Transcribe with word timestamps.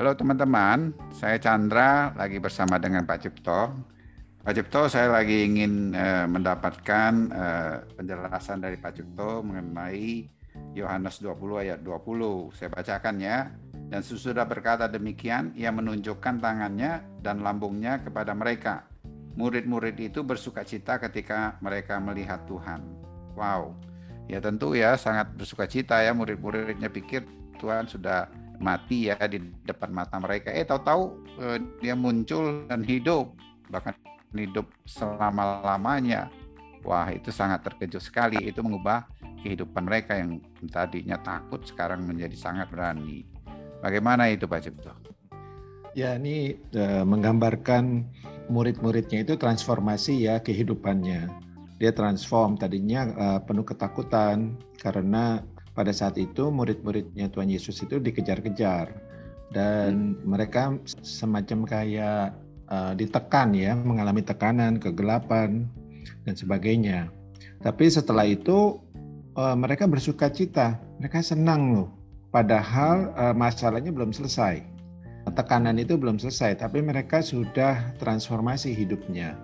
Halo 0.00 0.16
teman-teman, 0.16 0.96
saya 1.12 1.36
Chandra 1.36 2.16
lagi 2.16 2.40
bersama 2.40 2.80
dengan 2.80 3.04
Pak 3.04 3.20
Cipto. 3.20 3.68
Pak 4.40 4.52
Cipto, 4.56 4.88
saya 4.88 5.12
lagi 5.12 5.44
ingin 5.44 5.92
uh, 5.92 6.24
mendapatkan 6.24 7.12
uh, 7.28 7.84
penjelasan 8.00 8.64
dari 8.64 8.80
Pak 8.80 8.96
Cipto 8.96 9.44
mengenai 9.44 10.24
Yohanes 10.72 11.20
20 11.20 11.36
ayat 11.68 11.84
20. 11.84 12.16
Saya 12.56 12.72
bacakan 12.72 13.20
ya. 13.20 13.52
Dan 13.92 14.00
sesudah 14.00 14.48
berkata 14.48 14.88
demikian, 14.88 15.52
ia 15.52 15.68
menunjukkan 15.68 16.40
tangannya 16.40 17.20
dan 17.20 17.44
lambungnya 17.44 18.00
kepada 18.00 18.32
mereka. 18.32 18.88
Murid-murid 19.36 20.00
itu 20.00 20.24
bersuka 20.24 20.64
cita 20.64 20.96
ketika 20.96 21.60
mereka 21.60 22.00
melihat 22.00 22.48
Tuhan. 22.48 22.80
Wow, 23.36 23.76
ya 24.32 24.40
tentu 24.40 24.72
ya 24.72 24.96
sangat 24.96 25.36
bersuka 25.36 25.68
cita 25.68 26.00
ya 26.00 26.16
murid-muridnya 26.16 26.88
pikir 26.88 27.28
Tuhan 27.60 27.84
sudah 27.84 28.39
mati 28.60 29.08
ya 29.08 29.16
di 29.26 29.40
depan 29.64 29.90
mata 29.90 30.20
mereka. 30.20 30.52
Eh 30.52 30.68
tahu-tahu 30.68 31.02
eh, 31.40 31.58
dia 31.80 31.96
muncul 31.96 32.68
dan 32.68 32.84
hidup, 32.84 33.32
bahkan 33.72 33.96
hidup 34.36 34.68
selama-lamanya. 34.86 36.28
Wah, 36.80 37.12
itu 37.12 37.28
sangat 37.28 37.64
terkejut 37.64 38.00
sekali. 38.00 38.40
Itu 38.40 38.64
mengubah 38.64 39.04
kehidupan 39.44 39.84
mereka 39.84 40.16
yang 40.16 40.40
tadinya 40.72 41.20
takut 41.20 41.60
sekarang 41.64 42.08
menjadi 42.08 42.36
sangat 42.36 42.72
berani. 42.72 43.24
Bagaimana 43.80 44.32
itu 44.32 44.48
Pak 44.48 44.60
Cipto? 44.64 44.92
Ya, 45.92 46.16
ini 46.16 46.56
uh, 46.76 47.04
menggambarkan 47.04 48.06
murid-muridnya 48.48 49.26
itu 49.26 49.34
transformasi 49.36 50.28
ya 50.28 50.40
kehidupannya. 50.40 51.28
Dia 51.80 51.92
transform 51.96 52.60
tadinya 52.60 53.08
uh, 53.16 53.40
penuh 53.44 53.64
ketakutan 53.64 54.56
karena 54.80 55.44
pada 55.74 55.94
saat 55.94 56.18
itu 56.18 56.50
murid-muridnya 56.50 57.30
Tuhan 57.30 57.48
Yesus 57.48 57.78
itu 57.80 58.02
dikejar-kejar 58.02 59.10
dan 59.50 60.14
hmm. 60.14 60.26
mereka 60.26 60.78
semacam 61.02 61.66
kayak 61.66 62.34
uh, 62.70 62.92
ditekan 62.94 63.52
ya, 63.54 63.74
mengalami 63.74 64.22
tekanan, 64.22 64.78
kegelapan 64.78 65.66
dan 66.24 66.34
sebagainya. 66.38 67.10
Tapi 67.60 67.90
setelah 67.90 68.24
itu 68.24 68.78
uh, 69.36 69.56
mereka 69.58 69.84
bersuka 69.90 70.30
cita, 70.30 70.78
mereka 71.02 71.20
senang 71.20 71.74
loh. 71.76 71.88
Padahal 72.30 73.10
uh, 73.18 73.34
masalahnya 73.34 73.90
belum 73.90 74.14
selesai. 74.14 74.62
Tekanan 75.30 75.76
itu 75.78 75.94
belum 75.94 76.16
selesai, 76.16 76.58
tapi 76.58 76.80
mereka 76.80 77.20
sudah 77.22 77.94
transformasi 78.00 78.72
hidupnya. 78.74 79.36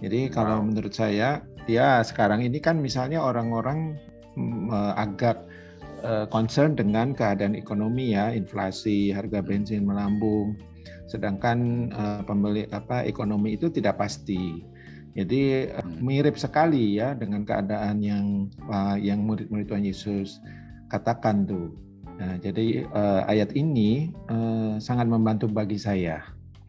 Jadi 0.00 0.32
kalau 0.32 0.64
menurut 0.64 0.96
saya, 0.96 1.44
ya 1.68 2.00
sekarang 2.00 2.40
ini 2.40 2.56
kan 2.62 2.80
misalnya 2.80 3.20
orang-orang 3.20 4.00
agak 4.96 5.42
uh, 6.02 6.26
concern 6.28 6.76
dengan 6.76 7.12
keadaan 7.12 7.56
ekonomi 7.56 8.16
ya, 8.16 8.32
inflasi, 8.32 9.12
harga 9.12 9.44
bensin 9.44 9.84
melambung. 9.84 10.56
Sedangkan 11.10 11.90
uh, 11.92 12.20
pembeli 12.24 12.66
apa 12.70 13.02
ekonomi 13.04 13.58
itu 13.58 13.68
tidak 13.68 13.98
pasti. 14.00 14.62
Jadi 15.18 15.66
uh, 15.66 15.86
mirip 15.98 16.38
sekali 16.38 16.96
ya 16.96 17.18
dengan 17.18 17.42
keadaan 17.42 17.98
yang 18.00 18.46
uh, 18.70 18.94
yang 18.94 19.26
murid-murid 19.26 19.66
Tuhan 19.66 19.84
Yesus 19.84 20.38
katakan 20.90 21.46
tuh. 21.46 21.74
Nah, 22.20 22.36
jadi 22.36 22.84
uh, 22.92 23.24
ayat 23.26 23.56
ini 23.56 24.12
uh, 24.28 24.76
sangat 24.76 25.08
membantu 25.08 25.48
bagi 25.48 25.80
saya 25.80 26.20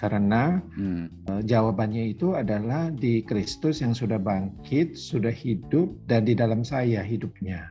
karena 0.00 0.58
hmm. 0.74 1.30
uh, 1.30 1.42
jawabannya 1.44 2.16
itu 2.16 2.34
adalah 2.34 2.90
di 2.90 3.22
Kristus 3.22 3.78
yang 3.84 3.94
sudah 3.94 4.18
bangkit, 4.18 4.98
sudah 4.98 5.30
hidup 5.30 5.94
dan 6.10 6.26
di 6.26 6.34
dalam 6.34 6.66
saya 6.66 7.04
hidupnya. 7.04 7.70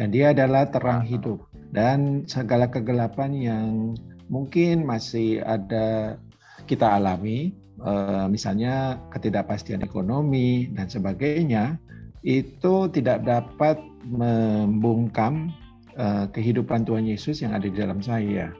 Dan 0.00 0.16
dia 0.16 0.32
adalah 0.32 0.64
terang 0.72 1.04
hidup. 1.04 1.44
Dan 1.68 2.24
segala 2.24 2.72
kegelapan 2.72 3.36
yang 3.36 3.92
mungkin 4.32 4.88
masih 4.88 5.44
ada 5.44 6.16
kita 6.64 6.96
alami, 6.96 7.52
eh, 7.84 8.26
misalnya 8.32 8.96
ketidakpastian 9.12 9.84
ekonomi 9.84 10.72
dan 10.72 10.88
sebagainya, 10.88 11.76
itu 12.24 12.88
tidak 12.88 13.28
dapat 13.28 13.76
membungkam 14.08 15.52
eh, 16.00 16.24
kehidupan 16.32 16.88
Tuhan 16.88 17.04
Yesus 17.04 17.44
yang 17.44 17.52
ada 17.52 17.68
di 17.68 17.76
dalam 17.76 18.00
saya. 18.00 18.56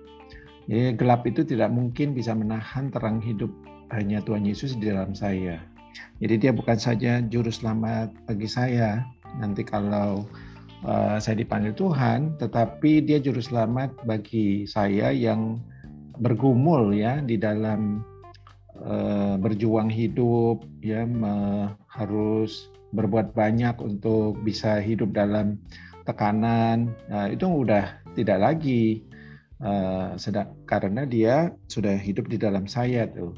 Jadi 0.68 0.92
gelap 0.92 1.24
itu 1.24 1.40
tidak 1.40 1.72
mungkin 1.72 2.12
bisa 2.12 2.36
menahan 2.36 2.92
terang 2.92 3.16
hidup 3.24 3.48
hanya 3.96 4.20
Tuhan 4.20 4.44
Yesus 4.44 4.76
di 4.76 4.92
dalam 4.92 5.16
saya. 5.16 5.56
Jadi 6.20 6.36
dia 6.36 6.52
bukan 6.52 6.76
saja 6.76 7.24
juru 7.24 7.48
selamat 7.48 8.12
bagi 8.28 8.44
saya. 8.44 9.08
Nanti 9.40 9.64
kalau 9.64 10.28
uh, 10.84 11.16
saya 11.20 11.40
dipanggil 11.40 11.76
Tuhan, 11.76 12.36
tetapi 12.40 13.04
Dia 13.04 13.20
juru 13.20 13.40
selamat 13.40 14.04
bagi 14.04 14.64
saya 14.64 15.12
yang 15.12 15.60
bergumul 16.20 16.92
ya 16.92 17.24
di 17.24 17.40
dalam 17.40 18.04
uh, 18.76 19.40
berjuang 19.40 19.88
hidup, 19.88 20.64
ya 20.84 21.08
me, 21.08 21.68
harus 21.88 22.68
berbuat 22.92 23.32
banyak 23.32 23.78
untuk 23.80 24.36
bisa 24.42 24.82
hidup 24.82 25.14
dalam 25.14 25.56
tekanan. 26.04 26.90
Nah, 27.08 27.30
itu 27.30 27.46
udah 27.46 28.02
tidak 28.18 28.38
lagi 28.42 29.06
uh, 29.62 30.16
sedang 30.18 30.50
karena 30.66 31.06
dia 31.06 31.54
sudah 31.70 31.94
hidup 31.94 32.26
di 32.26 32.36
dalam 32.36 32.66
saya 32.66 33.06
tuh. 33.08 33.32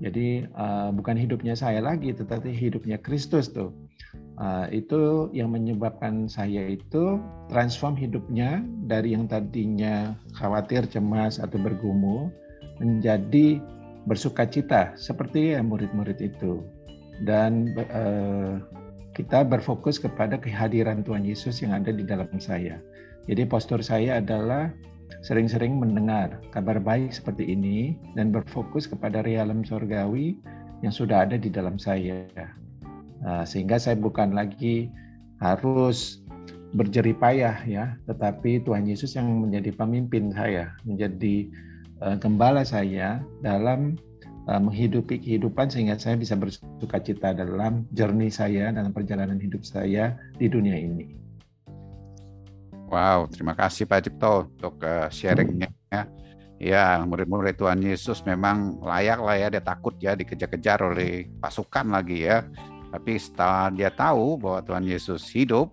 Jadi 0.00 0.48
uh, 0.56 0.88
bukan 0.96 1.16
hidupnya 1.16 1.52
saya 1.52 1.84
lagi, 1.84 2.16
tetapi 2.16 2.50
hidupnya 2.56 2.96
Kristus 2.96 3.52
tuh. 3.52 3.72
Uh, 4.40 4.64
itu 4.72 5.28
yang 5.36 5.52
menyebabkan 5.52 6.24
saya 6.24 6.72
itu 6.72 7.20
transform 7.52 7.92
hidupnya 7.92 8.64
dari 8.88 9.12
yang 9.12 9.28
tadinya 9.28 10.16
khawatir, 10.32 10.88
cemas 10.88 11.36
atau 11.36 11.60
bergumul 11.60 12.32
menjadi 12.80 13.60
bersuka 14.08 14.48
cita 14.48 14.96
seperti 14.96 15.52
ya 15.52 15.60
murid-murid 15.60 16.16
itu 16.24 16.64
dan 17.28 17.76
uh, 17.92 18.56
kita 19.12 19.44
berfokus 19.44 20.00
kepada 20.00 20.40
kehadiran 20.40 21.04
Tuhan 21.04 21.28
Yesus 21.28 21.60
yang 21.60 21.76
ada 21.76 21.92
di 21.92 22.00
dalam 22.08 22.32
saya. 22.40 22.80
Jadi 23.28 23.44
postur 23.44 23.84
saya 23.84 24.24
adalah 24.24 24.72
sering-sering 25.20 25.76
mendengar 25.76 26.40
kabar 26.48 26.80
baik 26.80 27.12
seperti 27.12 27.52
ini 27.52 27.98
dan 28.16 28.32
berfokus 28.32 28.88
kepada 28.88 29.20
realem 29.20 29.60
sorgawi 29.66 30.40
yang 30.80 30.94
sudah 30.94 31.28
ada 31.28 31.36
di 31.36 31.52
dalam 31.52 31.76
saya. 31.76 32.24
Nah, 33.20 33.44
sehingga 33.44 33.76
saya 33.76 34.00
bukan 34.00 34.32
lagi 34.32 34.88
harus 35.40 36.24
berjerih 36.70 37.18
payah 37.18 37.56
ya, 37.66 37.84
tetapi 38.06 38.62
Tuhan 38.62 38.86
Yesus 38.86 39.18
yang 39.18 39.26
menjadi 39.26 39.74
pemimpin 39.74 40.30
saya, 40.30 40.70
menjadi 40.86 41.50
uh, 42.00 42.16
gembala 42.16 42.62
saya 42.62 43.18
dalam 43.42 43.98
uh, 44.46 44.60
menghidupi 44.62 45.18
kehidupan 45.18 45.68
sehingga 45.68 45.98
saya 45.98 46.14
bisa 46.14 46.38
bersuka 46.38 46.98
cita 47.02 47.34
dalam 47.34 47.84
jernih 47.90 48.30
saya 48.30 48.70
dalam 48.70 48.94
perjalanan 48.94 49.36
hidup 49.42 49.66
saya 49.66 50.14
di 50.38 50.46
dunia 50.46 50.78
ini. 50.78 51.18
Wow, 52.90 53.30
terima 53.30 53.54
kasih 53.54 53.86
Pak 53.86 54.06
Cipto 54.06 54.50
untuk 54.50 54.82
uh, 54.82 55.06
sharingnya. 55.10 55.70
Ya, 56.60 57.00
murid-murid 57.08 57.56
Tuhan 57.56 57.80
Yesus 57.80 58.20
memang 58.28 58.84
layak 58.84 59.16
lah 59.24 59.32
ya, 59.32 59.48
dia 59.48 59.64
takut 59.64 59.96
ya 59.96 60.12
dikejar-kejar 60.12 60.92
oleh 60.92 61.24
pasukan 61.40 61.88
lagi 61.88 62.28
ya. 62.28 62.44
Tapi 62.90 63.16
setelah 63.16 63.70
dia 63.70 63.90
tahu 63.94 64.38
bahwa 64.38 64.60
Tuhan 64.66 64.84
Yesus 64.86 65.30
hidup, 65.30 65.70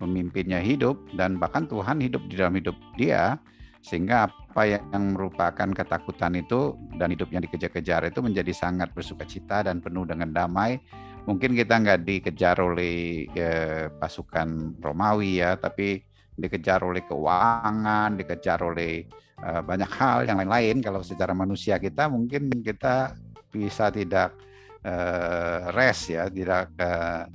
memimpinnya 0.00 0.58
hidup, 0.64 0.96
dan 1.14 1.36
bahkan 1.36 1.68
Tuhan 1.68 2.00
hidup 2.00 2.24
di 2.26 2.40
dalam 2.40 2.56
hidup 2.56 2.76
dia, 2.96 3.36
sehingga 3.84 4.32
apa 4.32 4.64
yang 4.64 5.12
merupakan 5.12 5.68
ketakutan 5.76 6.40
itu 6.40 6.72
dan 6.96 7.12
hidupnya 7.12 7.44
dikejar-kejar 7.44 8.08
itu 8.08 8.24
menjadi 8.24 8.52
sangat 8.56 8.96
bersuka 8.96 9.28
cita 9.28 9.60
dan 9.60 9.84
penuh 9.84 10.08
dengan 10.08 10.32
damai. 10.32 10.80
Mungkin 11.28 11.52
kita 11.52 11.80
nggak 11.84 12.00
dikejar 12.04 12.56
oleh 12.60 13.28
eh, 13.32 13.92
pasukan 13.92 14.80
Romawi 14.80 15.44
ya, 15.44 15.60
tapi 15.60 16.00
dikejar 16.32 16.80
oleh 16.80 17.04
keuangan, 17.04 18.16
dikejar 18.16 18.64
oleh 18.64 19.04
eh, 19.40 19.60
banyak 19.60 19.90
hal 20.00 20.24
yang 20.24 20.40
lain-lain. 20.40 20.80
Kalau 20.80 21.04
secara 21.04 21.36
manusia 21.36 21.76
kita 21.76 22.08
mungkin 22.08 22.48
kita 22.64 23.12
bisa 23.52 23.92
tidak 23.92 24.32
uh, 24.84 25.72
rest 25.72 26.12
ya, 26.12 26.28
tidak 26.28 26.72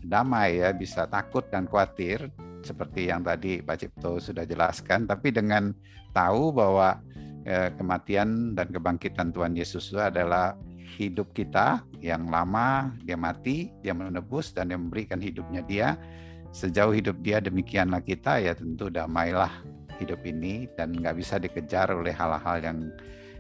damai 0.06 0.62
ya, 0.62 0.70
bisa 0.72 1.10
takut 1.10 1.46
dan 1.50 1.66
khawatir 1.66 2.30
seperti 2.64 3.08
yang 3.10 3.24
tadi 3.24 3.64
Pak 3.64 3.78
Cipto 3.82 4.20
sudah 4.20 4.44
jelaskan, 4.44 5.08
tapi 5.08 5.32
dengan 5.34 5.72
tahu 6.14 6.52
bahwa 6.54 7.00
uh, 7.48 7.70
kematian 7.76 8.54
dan 8.54 8.70
kebangkitan 8.70 9.32
Tuhan 9.34 9.56
Yesus 9.58 9.92
itu 9.92 10.00
adalah 10.00 10.56
hidup 11.00 11.32
kita 11.32 11.86
yang 12.02 12.28
lama, 12.28 12.92
dia 13.06 13.16
mati, 13.16 13.70
dia 13.86 13.94
menebus 13.94 14.52
dan 14.52 14.74
dia 14.74 14.80
memberikan 14.80 15.22
hidupnya 15.22 15.62
dia. 15.64 15.96
Sejauh 16.50 16.90
hidup 16.90 17.22
dia 17.22 17.38
demikianlah 17.38 18.02
kita 18.02 18.42
ya 18.42 18.58
tentu 18.58 18.90
damailah 18.90 19.54
hidup 20.02 20.26
ini 20.26 20.66
dan 20.74 20.98
nggak 20.98 21.16
bisa 21.22 21.38
dikejar 21.38 21.94
oleh 21.94 22.10
hal-hal 22.10 22.58
yang 22.58 22.80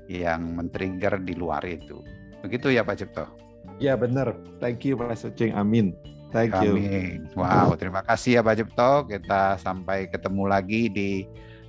yang 0.05 0.41
men-trigger 0.45 1.17
di 1.17 1.33
luar 1.33 1.65
itu. 1.65 2.05
Begitu 2.45 2.69
ya 2.69 2.85
Pak 2.85 2.95
Cipto? 3.01 3.48
Ya 3.79 3.95
benar. 3.95 4.35
Thank 4.59 4.83
you 4.83 4.99
Pak 4.99 5.15
Sucing. 5.15 5.55
Amin. 5.55 5.95
Thank 6.29 6.53
you. 6.61 6.77
Amin. 6.77 7.25
Wow, 7.33 7.73
terima 7.73 8.05
kasih 8.05 8.37
ya 8.37 8.41
Pak 8.45 8.61
Cipto. 8.61 9.09
Kita 9.09 9.57
sampai 9.57 10.11
ketemu 10.11 10.43
lagi 10.45 10.91
di 10.91 11.09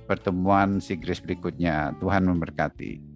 pertemuan 0.05 0.77
Sigris 0.77 1.23
berikutnya. 1.23 1.95
Tuhan 1.97 2.29
memberkati. 2.29 3.10